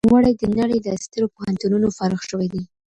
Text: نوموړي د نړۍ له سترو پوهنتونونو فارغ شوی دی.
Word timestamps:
نوموړي 0.05 0.33
د 0.37 0.43
نړۍ 0.59 0.79
له 0.85 0.91
سترو 1.03 1.31
پوهنتونونو 1.35 1.87
فارغ 1.97 2.21
شوی 2.29 2.47
دی. 2.53 2.63